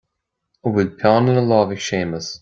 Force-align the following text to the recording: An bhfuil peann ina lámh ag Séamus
An 0.67 0.71
bhfuil 0.77 0.89
peann 1.01 1.29
ina 1.33 1.43
lámh 1.51 1.75
ag 1.75 1.83
Séamus 1.89 2.27